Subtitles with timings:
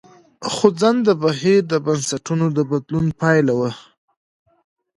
[0.53, 3.71] خوځنده بهیر د بنسټونو د بدلون پایله وه.